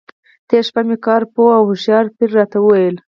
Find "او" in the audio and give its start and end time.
1.59-1.63